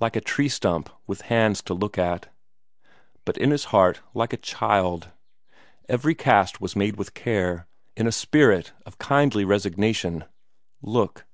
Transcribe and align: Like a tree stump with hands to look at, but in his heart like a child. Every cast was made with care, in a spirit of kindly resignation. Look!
Like 0.00 0.16
a 0.16 0.20
tree 0.20 0.50
stump 0.50 0.90
with 1.06 1.22
hands 1.32 1.62
to 1.62 1.72
look 1.72 1.96
at, 1.96 2.28
but 3.24 3.38
in 3.38 3.52
his 3.52 3.64
heart 3.72 4.02
like 4.12 4.34
a 4.34 4.36
child. 4.36 5.12
Every 5.88 6.14
cast 6.14 6.60
was 6.60 6.76
made 6.76 6.96
with 6.98 7.14
care, 7.14 7.66
in 7.96 8.06
a 8.06 8.12
spirit 8.12 8.72
of 8.84 8.98
kindly 8.98 9.46
resignation. 9.46 10.24
Look! 10.82 11.24